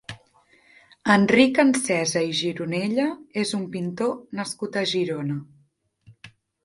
Enric 1.15 1.59
Ansesa 1.63 2.23
i 2.29 2.33
Gironella 2.39 3.05
és 3.43 3.53
un 3.59 3.67
pintor 3.77 4.17
nascut 4.41 4.81
a 4.83 4.87
Girona. 4.95 5.43